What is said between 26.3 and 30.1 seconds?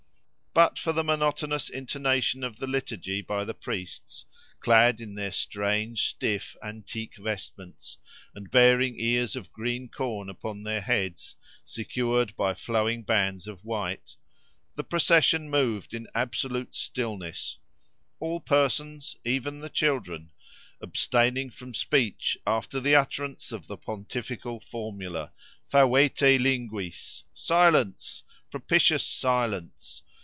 linguis!—Silence! Propitious Silence!